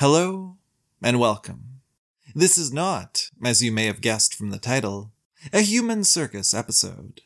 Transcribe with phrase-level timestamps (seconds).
[0.00, 0.54] Hello
[1.02, 1.80] and welcome.
[2.32, 5.10] This is not, as you may have guessed from the title,
[5.52, 7.22] a human circus episode.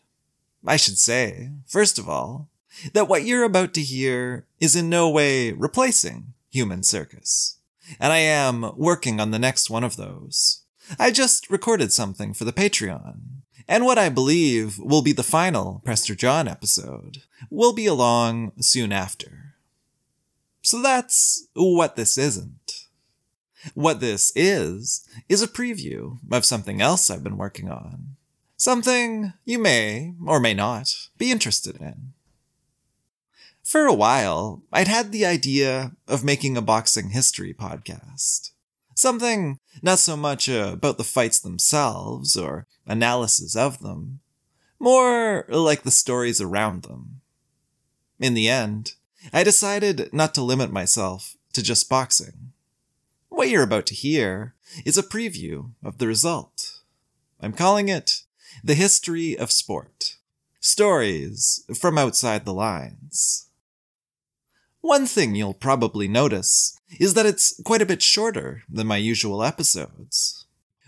[0.67, 2.49] I should say, first of all,
[2.95, 7.59] that what you're about to hear is in no way replacing human circus.
[8.01, 10.63] And I am working on the next one of those.
[10.99, 13.19] I just recorded something for the Patreon.
[13.69, 17.19] And what I believe will be the final Prester John episode
[17.51, 19.53] will be along soon after.
[20.63, 22.62] So that's what this isn't.
[23.75, 28.17] What this is, is a preview of something else I've been working on.
[28.57, 32.13] Something you may, or may not, be interested in.
[33.63, 38.51] For a while, I'd had the idea of making a boxing history podcast.
[38.95, 44.21] Something not so much about the fights themselves or analysis of them,
[44.79, 47.21] more like the stories around them.
[48.19, 48.95] In the end,
[49.33, 52.52] I decided not to limit myself to just boxing.
[53.35, 56.81] What you're about to hear is a preview of the result.
[57.41, 58.25] I'm calling it
[58.63, 60.19] The History of Sport.
[60.61, 63.49] Stories from outside the lines.
[64.83, 69.43] One thing you'll probably notice is that it's quite a bit shorter than my usual
[69.43, 70.45] episodes.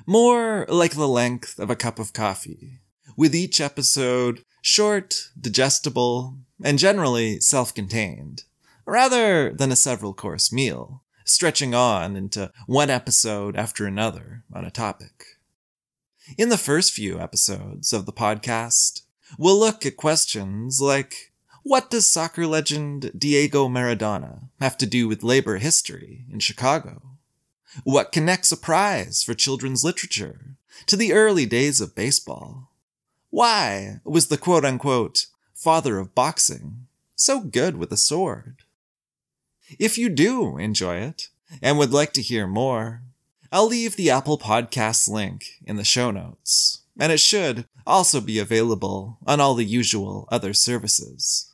[0.06, 2.80] More like the length of a cup of coffee,
[3.16, 8.44] with each episode short, digestible, and generally self-contained,
[8.84, 14.70] rather than a several course meal, stretching on into one episode after another on a
[14.70, 15.25] topic.
[16.39, 19.02] In the first few episodes of the podcast,
[19.39, 21.33] we'll look at questions like
[21.63, 27.01] what does soccer legend Diego Maradona have to do with labor history in Chicago?
[27.84, 32.70] What connects a prize for children's literature to the early days of baseball?
[33.30, 36.86] Why was the quote unquote father of boxing
[37.17, 38.64] so good with a sword?
[39.79, 41.29] If you do enjoy it
[41.63, 43.02] and would like to hear more,
[43.51, 48.39] I'll leave the Apple Podcasts link in the show notes, and it should also be
[48.39, 51.52] available on all the usual other services.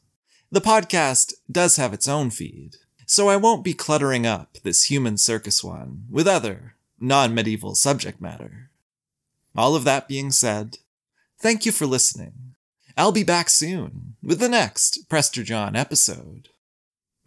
[0.50, 2.76] The podcast does have its own feed,
[3.06, 8.20] so I won't be cluttering up this human circus one with other, non medieval subject
[8.20, 8.70] matter.
[9.56, 10.78] All of that being said,
[11.38, 12.54] thank you for listening.
[12.96, 16.48] I'll be back soon with the next Prester John episode.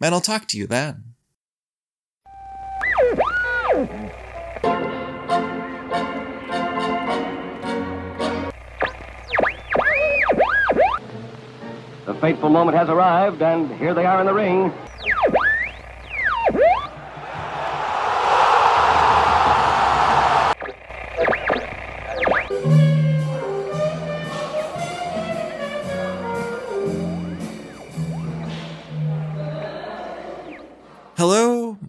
[0.00, 1.14] And I'll talk to you then.
[12.06, 14.72] The fateful moment has arrived, and here they are in the ring.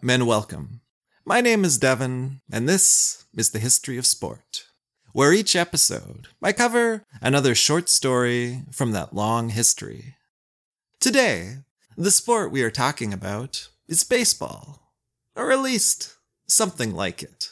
[0.08, 0.82] And welcome.
[1.26, 4.66] My name is Devin, and this is the History of Sport,
[5.14, 10.16] where each episode I cover another short story from that long history.
[11.00, 11.56] Today,
[11.98, 14.94] the sport we are talking about is baseball,
[15.36, 16.16] or at least
[16.48, 17.50] something like it.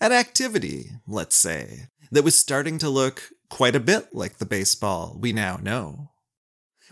[0.00, 5.18] An activity, let's say, that was starting to look quite a bit like the baseball
[5.20, 6.10] we now know.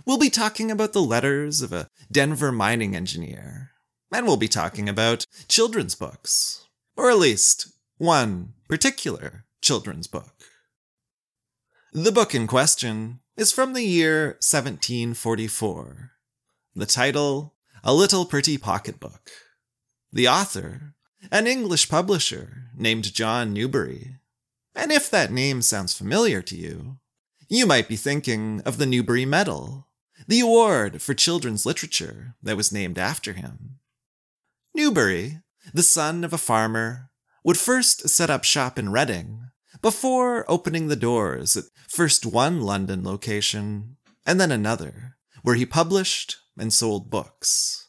[0.05, 3.71] We'll be talking about the letters of a Denver mining engineer,
[4.13, 10.35] and we'll be talking about children's books, or at least one particular children's book.
[11.93, 16.13] The book in question is from the year 1744.
[16.75, 19.31] The title, A Little Pretty Pocketbook.
[20.13, 20.95] The author,
[21.31, 24.17] an English publisher named John Newbery.
[24.75, 26.99] And if that name sounds familiar to you,
[27.49, 29.89] you might be thinking of the Newbery Medal,
[30.29, 33.79] the award for children's literature that was named after him.
[34.77, 35.41] Newbery,
[35.73, 37.09] the son of a farmer,
[37.43, 39.49] would first set up shop in Reading
[39.81, 43.97] before opening the doors at first one London location
[44.27, 47.89] and then another, where he published and sold books.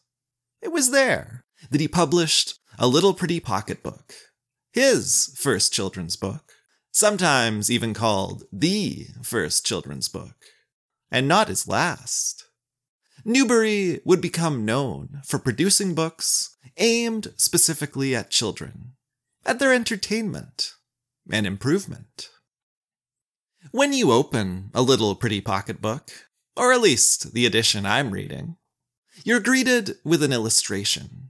[0.62, 4.13] It was there that he published A Little Pretty Pocketbook,
[4.72, 6.54] his first children's book,
[6.89, 10.38] sometimes even called the first children's book,
[11.12, 12.45] and not his last.
[13.25, 18.94] Newbery would become known for producing books aimed specifically at children,
[19.45, 20.74] at their entertainment
[21.31, 22.29] and improvement.
[23.71, 26.12] When you open a little pretty pocketbook,
[26.56, 28.57] or at least the edition I'm reading,
[29.24, 31.29] you're greeted with an illustration.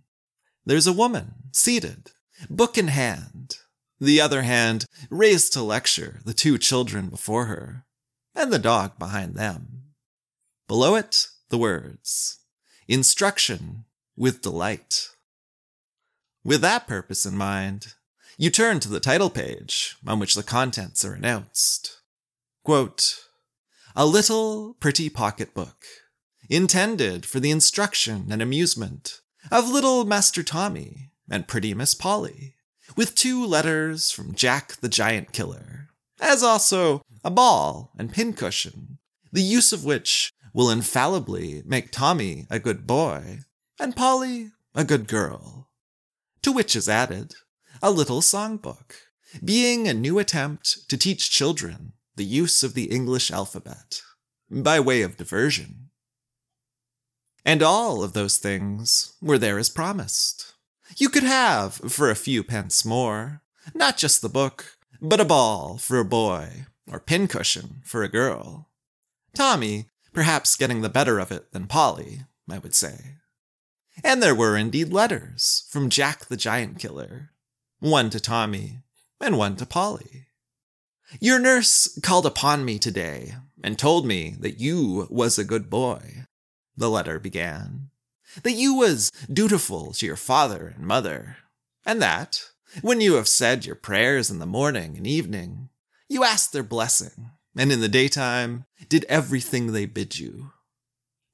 [0.66, 2.12] There's a woman seated,
[2.50, 3.58] book in hand,
[4.00, 7.86] the other hand raised to lecture the two children before her,
[8.36, 9.94] and the dog behind them.
[10.68, 12.40] Below it, the words
[12.88, 13.86] Instruction
[14.16, 15.10] with Delight.
[16.48, 17.88] With that purpose in mind,
[18.38, 21.98] you turn to the title page on which the contents are announced.
[22.64, 23.16] Quote,
[23.98, 25.84] a little pretty pocket book,
[26.50, 29.20] intended for the instruction and amusement
[29.52, 32.56] of little Master Tommy and pretty Miss Polly,
[32.96, 35.90] with two letters from Jack the Giant Killer,
[36.22, 39.00] as also a ball and pincushion,
[39.34, 43.40] the use of which will infallibly make Tommy a good boy
[43.78, 45.67] and Polly a good girl.
[46.48, 47.36] To which is added
[47.82, 48.94] a little songbook,
[49.44, 54.02] being a new attempt to teach children the use of the English alphabet,
[54.50, 55.90] by way of diversion.
[57.44, 60.54] And all of those things were there as promised.
[60.96, 63.42] You could have, for a few pence more,
[63.74, 68.70] not just the book, but a ball for a boy, or pincushion for a girl.
[69.36, 73.18] Tommy perhaps getting the better of it than Polly, I would say.
[74.04, 77.32] And there were indeed letters from Jack the Giant Killer,
[77.80, 78.80] one to Tommy
[79.20, 80.28] and one to Polly.
[81.20, 86.26] Your nurse called upon me today and told me that you was a good boy,
[86.76, 87.90] the letter began.
[88.44, 91.38] That you was dutiful to your father and mother,
[91.86, 92.50] and that,
[92.82, 95.70] when you have said your prayers in the morning and evening,
[96.10, 100.52] you asked their blessing and in the daytime did everything they bid you.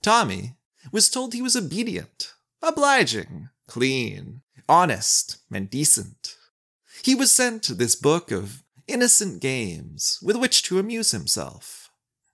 [0.02, 0.56] Tommy
[0.92, 2.34] was told he was obedient,
[2.64, 6.38] obliging, clean, honest, and decent.
[7.04, 11.92] He was sent this book of innocent games with which to amuse himself,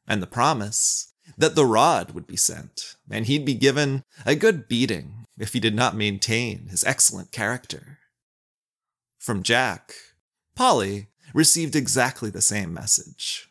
[0.08, 4.68] and the promise that the rod would be sent, and he'd be given a good
[4.68, 8.00] beating if he did not maintain his excellent character.
[9.18, 9.94] From Jack,
[10.56, 13.50] Polly received exactly the same message.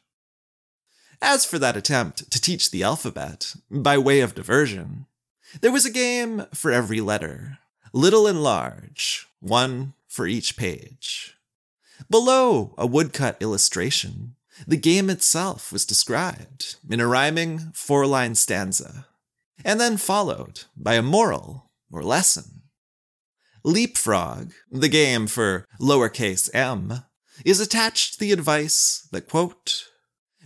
[1.21, 5.07] As for that attempt to teach the alphabet, by way of diversion,
[5.61, 7.59] there was a game for every letter,
[7.93, 11.37] little and large, one for each page.
[12.11, 14.37] Below a woodcut illustration,
[14.67, 19.07] the game itself was described in a rhyming four line stanza,
[19.65, 22.63] and then followed by a moral or lesson.
[23.65, 27.05] Leapfrog, the game for lowercase m,
[27.45, 29.89] is attached to the advice that, quote,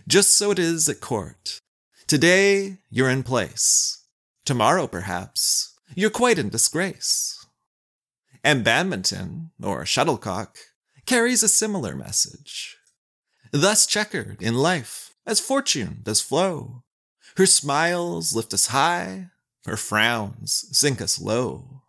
[0.07, 1.59] just so it is at court.
[2.07, 4.02] Today, you're in place.
[4.45, 7.45] Tomorrow, perhaps, you're quite in disgrace.
[8.43, 10.57] And badminton, or shuttlecock,
[11.05, 12.77] carries a similar message.
[13.51, 16.83] Thus checkered in life, as fortune does flow.
[17.37, 19.29] Her smiles lift us high,
[19.65, 21.83] her frowns sink us low.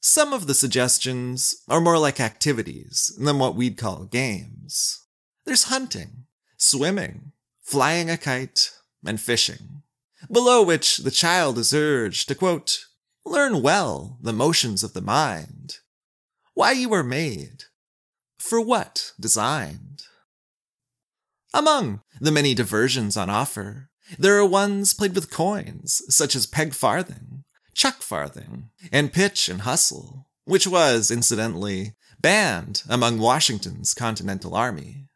[0.00, 5.04] Some of the suggestions are more like activities than what we'd call games.
[5.44, 6.26] There's hunting,
[6.56, 7.32] swimming,
[7.62, 8.72] flying a kite,
[9.04, 9.82] and fishing,
[10.30, 12.86] below which the child is urged to, quote,
[13.24, 15.78] learn well the motions of the mind,
[16.54, 17.64] why you were made,
[18.38, 20.02] for what designed.
[21.54, 26.74] Among the many diversions on offer, there are ones played with coins, such as peg
[26.74, 35.06] farthing, chuck farthing, and pitch and hustle, which was, incidentally, banned among Washington's Continental Army.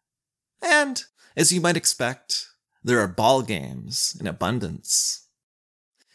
[0.60, 1.02] And
[1.36, 2.46] as you might expect,
[2.84, 5.26] there are ball games in abundance.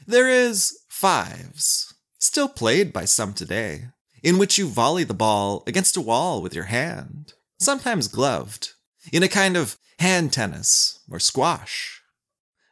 [0.05, 3.89] There is fives, still played by some today,
[4.23, 8.69] in which you volley the ball against a wall with your hand, sometimes gloved,
[9.11, 12.01] in a kind of hand tennis or squash.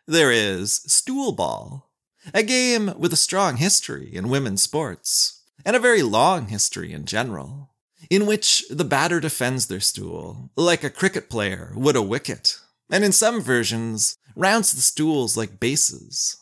[0.07, 1.91] There is stool ball,
[2.33, 7.05] a game with a strong history in women's sports, and a very long history in
[7.05, 7.75] general
[8.09, 13.03] in which the batter defends their stool, like a cricket player would a wicket, and
[13.03, 16.37] in some versions, rounds the stools like bases.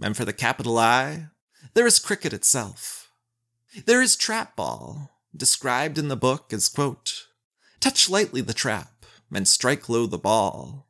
[0.00, 1.28] And for the capital I,
[1.74, 3.10] there is cricket itself.
[3.84, 7.26] There is trap ball, described in the book as, quote,
[7.80, 10.88] touch lightly the trap and strike low the ball.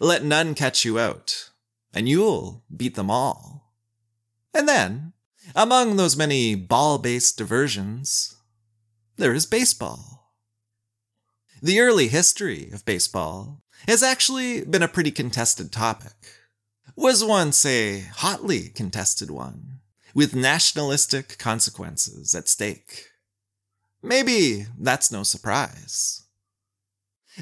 [0.00, 1.50] Let none catch you out,
[1.94, 3.72] and you'll beat them all.
[4.54, 5.14] And then,
[5.54, 8.36] among those many ball based diversions,
[9.16, 10.32] there is baseball.
[11.60, 16.12] The early history of baseball has actually been a pretty contested topic.
[16.96, 19.80] was once a hotly contested one,
[20.14, 23.10] with nationalistic consequences at stake.
[24.02, 26.22] Maybe that's no surprise.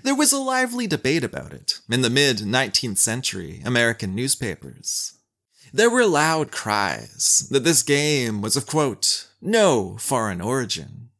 [0.02, 5.14] There was a lively debate about it in the mid 19th century American newspapers.
[5.72, 11.10] There were loud cries that this game was of quote, no foreign origin.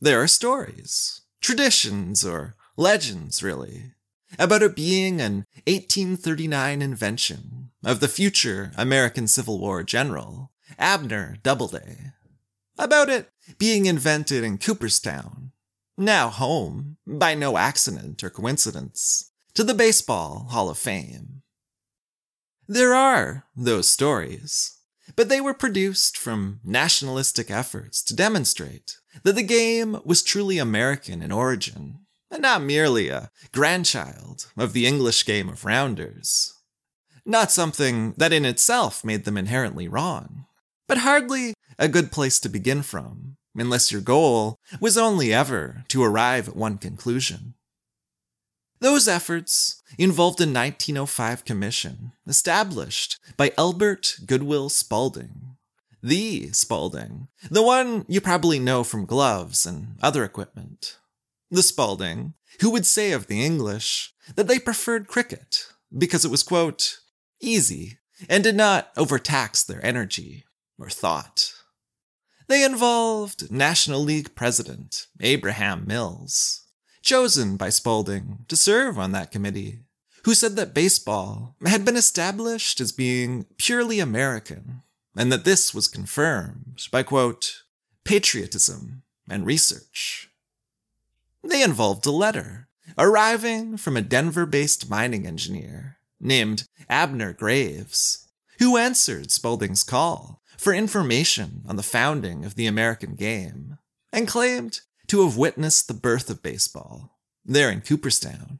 [0.00, 3.92] There are stories, traditions, or legends, really,
[4.38, 12.12] about it being an 1839 invention of the future American Civil War general, Abner Doubleday.
[12.78, 15.52] About it being invented in Cooperstown,
[15.96, 21.42] now home, by no accident or coincidence, to the Baseball Hall of Fame.
[22.66, 24.78] There are those stories,
[25.16, 31.22] but they were produced from nationalistic efforts to demonstrate that the game was truly American
[31.22, 32.03] in origin,
[32.34, 36.52] and not merely a grandchild of the English game of rounders.
[37.24, 40.44] Not something that in itself made them inherently wrong,
[40.88, 46.02] but hardly a good place to begin from, unless your goal was only ever to
[46.02, 47.54] arrive at one conclusion.
[48.80, 55.56] Those efforts involved a 1905 commission established by Elbert Goodwill Spalding.
[56.02, 60.98] The Spalding, the one you probably know from gloves and other equipment.
[61.54, 66.42] The Spalding, who would say of the English that they preferred cricket because it was,
[66.42, 66.98] quote,
[67.40, 70.46] easy and did not overtax their energy
[70.80, 71.54] or thought.
[72.48, 76.66] They involved National League President Abraham Mills,
[77.02, 79.84] chosen by Spalding to serve on that committee,
[80.24, 84.82] who said that baseball had been established as being purely American,
[85.16, 87.62] and that this was confirmed by, quote,
[88.02, 90.30] patriotism and research.
[91.54, 92.66] They involved a letter
[92.98, 98.26] arriving from a Denver based mining engineer named Abner Graves,
[98.58, 103.78] who answered Spalding's call for information on the founding of the American game
[104.12, 108.58] and claimed to have witnessed the birth of baseball there in Cooperstown.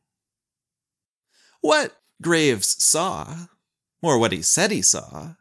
[1.62, 3.48] What Graves saw,
[4.02, 5.34] or what he said he saw,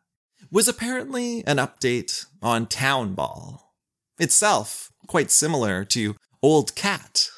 [0.50, 3.76] was apparently an update on Town Ball,
[4.18, 7.30] itself quite similar to Old Cat.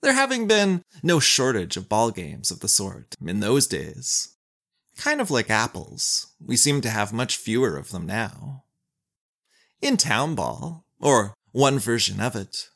[0.00, 4.36] There having been no shortage of ball games of the sort in those days.
[4.96, 8.64] Kind of like apples, we seem to have much fewer of them now.
[9.80, 12.68] In town ball, or one version of it,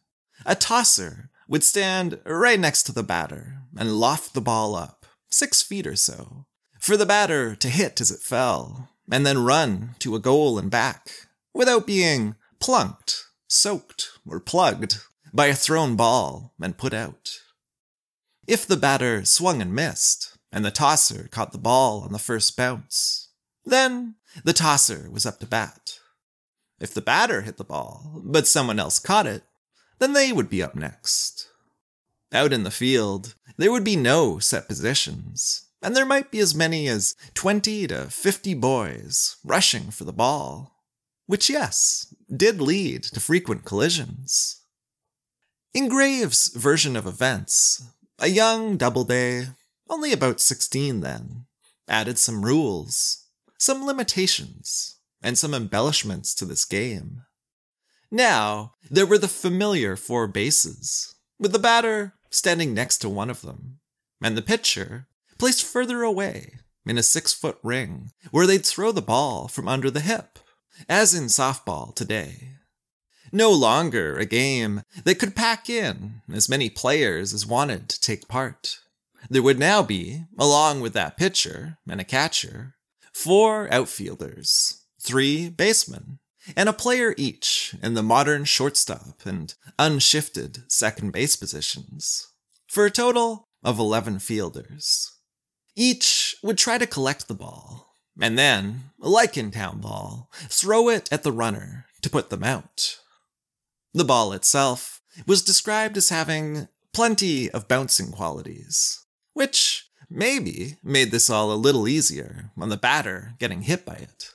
[0.44, 5.62] a tosser would stand right next to the batter and loft the ball up, six
[5.62, 6.46] feet or so,
[6.78, 10.70] for the batter to hit as it fell, and then run to a goal and
[10.70, 14.98] back, without being plunked, soaked, or plugged
[15.32, 17.40] by a thrown ball and put out.
[18.46, 22.56] If the batter swung and missed, and the tosser caught the ball on the first
[22.56, 23.30] bounce.
[23.64, 25.98] Then the tosser was up to bat.
[26.78, 29.44] If the batter hit the ball, but someone else caught it,
[29.98, 31.48] then they would be up next.
[32.32, 36.54] Out in the field, there would be no set positions, and there might be as
[36.54, 40.82] many as 20 to 50 boys rushing for the ball,
[41.26, 44.61] which, yes, did lead to frequent collisions.
[45.74, 47.82] In Graves' version of events,
[48.18, 49.46] a young Doubleday
[49.88, 51.46] only about 16 then,
[51.88, 53.24] added some rules,
[53.58, 57.22] some limitations, and some embellishments to this game.
[58.10, 63.40] Now, there were the familiar four bases, with the batter standing next to one of
[63.40, 63.80] them,
[64.22, 65.06] and the pitcher
[65.38, 69.90] placed further away in a six foot ring where they'd throw the ball from under
[69.90, 70.38] the hip,
[70.86, 72.58] as in softball today.
[73.34, 78.28] No longer a game that could pack in as many players as wanted to take
[78.28, 78.78] part.
[79.30, 82.74] There would now be, along with that pitcher and a catcher,
[83.14, 86.18] four outfielders, three basemen,
[86.56, 92.28] and a player each in the modern shortstop and unshifted second base positions,
[92.66, 95.10] for a total of 11 fielders.
[95.74, 101.10] Each would try to collect the ball, and then, like in town ball, throw it
[101.10, 102.98] at the runner to put them out.
[103.94, 111.28] The ball itself was described as having plenty of bouncing qualities, which maybe made this
[111.28, 114.30] all a little easier on the batter getting hit by it.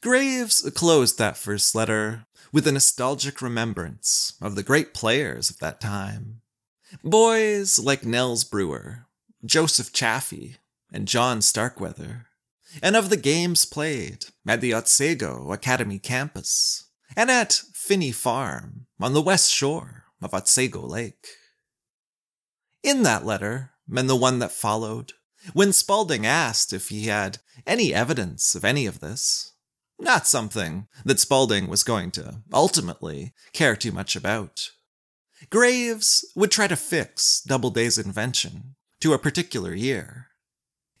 [0.00, 5.80] Graves closed that first letter with a nostalgic remembrance of the great players of that
[5.80, 6.40] time.
[7.02, 9.06] Boys like Nels Brewer,
[9.44, 10.56] Joseph Chaffee,
[10.92, 12.26] and John Starkweather,
[12.82, 16.84] and of the games played at the Otsego Academy campus
[17.16, 21.26] and at Phinney Farm on the west shore of Otsego Lake.
[22.82, 25.12] In that letter, and the one that followed,
[25.52, 29.52] when Spalding asked if he had any evidence of any of this.
[29.98, 34.70] Not something that Spalding was going to ultimately care too much about.
[35.50, 40.28] Graves would try to fix Doubleday's invention to a particular year.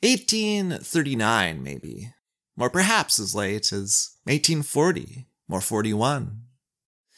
[0.02, 2.12] 1839, maybe,
[2.58, 6.42] or perhaps as late as 1840 or 41.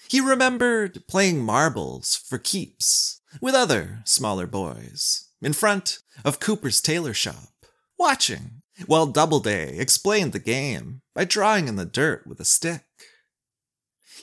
[0.08, 7.14] He remembered playing marbles for keeps with other smaller boys in front of Cooper's tailor
[7.14, 7.66] shop,
[7.98, 12.84] watching while Doubleday explained the game by drawing in the dirt with a stick.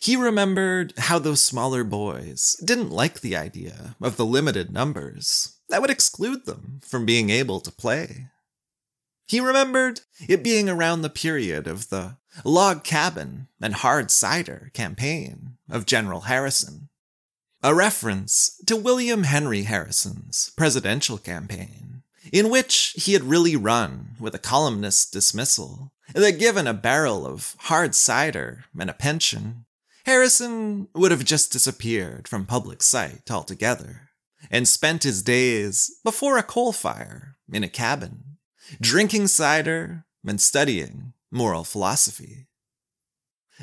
[0.01, 5.81] He remembered how those smaller boys didn't like the idea of the limited numbers that
[5.81, 8.27] would exclude them from being able to play.
[9.25, 15.57] He remembered it being around the period of the log cabin and hard cider campaign
[15.69, 16.89] of General Harrison,
[17.61, 24.35] a reference to William Henry Harrison's presidential campaign, in which he had really run with
[24.35, 29.65] a columnist's dismissal that given a barrel of hard cider and a pension,
[30.05, 34.09] Harrison would have just disappeared from public sight altogether
[34.51, 38.22] and spent his days before a coal fire in a cabin,
[38.79, 42.47] drinking cider and studying moral philosophy.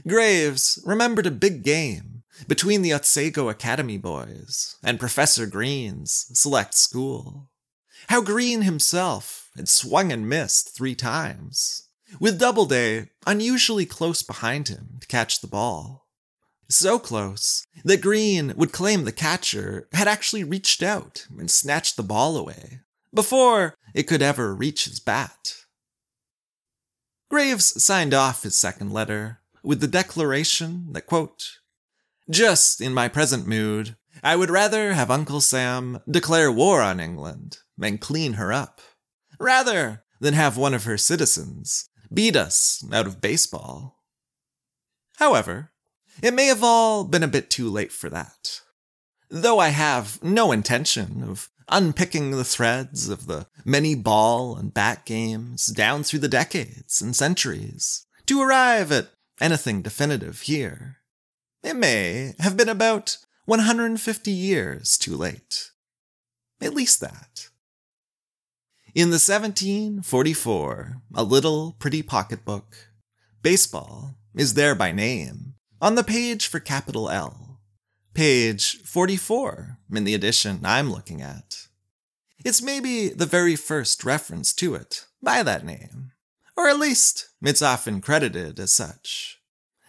[0.07, 7.51] Graves remembered a big game between the Otsego Academy boys and Professor Green's select school.
[8.09, 11.89] How Green himself had swung and missed three times,
[12.19, 16.07] with Doubleday unusually close behind him to catch the ball.
[16.69, 22.03] So close that Green would claim the catcher had actually reached out and snatched the
[22.03, 22.81] ball away
[23.15, 25.57] before it could ever reach his bat.
[27.31, 31.59] Graves signed off his second letter with the declaration that, quote,
[32.29, 37.59] just in my present mood, I would rather have Uncle Sam declare war on England
[37.81, 38.81] and clean her up,
[39.39, 44.03] rather than have one of her citizens beat us out of baseball.
[45.17, 45.71] However,
[46.23, 48.61] it may have all been a bit too late for that.
[49.31, 55.05] Though I have no intention of unpicking the threads of the many ball and bat
[55.05, 59.09] games down through the decades and centuries to arrive at
[59.41, 60.99] anything definitive here.
[61.63, 65.71] It may have been about 150 years too late.
[66.61, 67.49] At least that.
[68.95, 72.77] In the 1744, a little pretty pocketbook,
[73.43, 77.50] baseball is there by name on the page for capital L.
[78.21, 81.69] Page 44 in the edition I'm looking at.
[82.45, 86.13] It's maybe the very first reference to it by that name,
[86.55, 89.41] or at least it's often credited as such.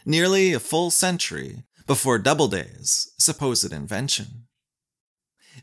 [0.06, 4.48] Nearly a full century before Doubleday's supposed invention.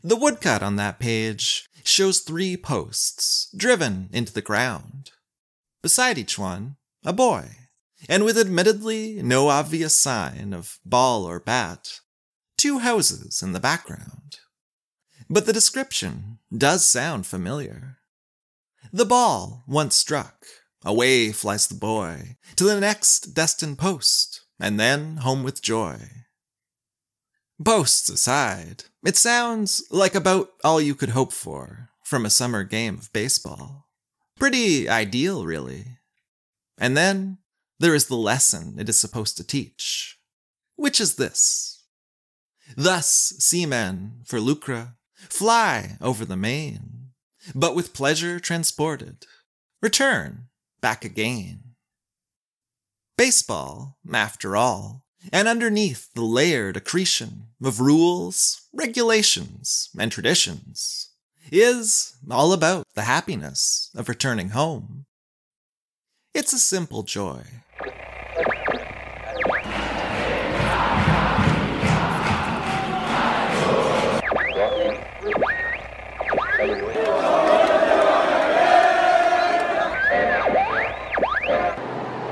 [0.03, 5.09] The woodcut on that page shows three posts driven into the ground.
[5.81, 7.49] Beside each one, a boy
[8.07, 12.01] and with admittedly no obvious sign of ball or bat,
[12.59, 14.39] two houses in the background.
[15.29, 17.99] But the description does sound familiar.
[18.91, 20.45] The ball once struck,
[20.83, 25.99] away flies the boy to the next destined post, and then home with joy.
[27.63, 32.95] Posts aside, it sounds like about all you could hope for from a summer game
[32.95, 33.87] of baseball.
[34.37, 35.99] Pretty ideal, really.
[36.77, 37.37] And then
[37.79, 40.17] there is the lesson it is supposed to teach,
[40.75, 41.78] which is this.
[42.75, 47.11] Thus seamen, for lucre, fly over the main,
[47.55, 49.25] but with pleasure transported,
[49.81, 50.49] return
[50.81, 51.75] back again.
[53.17, 55.03] Baseball, after all,
[55.33, 61.09] and underneath the layered accretion of rules, regulations, and traditions,
[61.51, 65.05] is all about the happiness of returning home.
[66.33, 67.43] It's a simple joy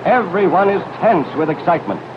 [0.07, 2.16] Everyone is tense with excitement.